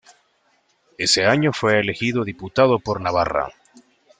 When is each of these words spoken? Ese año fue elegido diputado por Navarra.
Ese 0.97 1.25
año 1.27 1.53
fue 1.53 1.79
elegido 1.79 2.23
diputado 2.23 2.79
por 2.79 2.99
Navarra. 3.01 3.53